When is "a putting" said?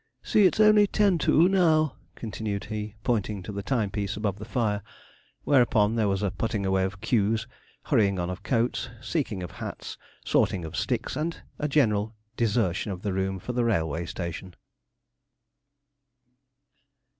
6.23-6.65